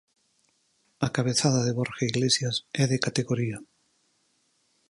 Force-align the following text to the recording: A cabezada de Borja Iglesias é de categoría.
A 1.05 1.07
cabezada 1.15 1.61
de 1.63 1.75
Borja 1.77 2.07
Iglesias 2.11 2.55
é 2.81 2.85
de 2.91 3.01
categoría. 3.05 3.57